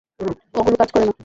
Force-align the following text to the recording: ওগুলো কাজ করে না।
ওগুলো 0.53 0.75
কাজ 0.75 0.89
করে 0.93 1.05
না। 1.05 1.13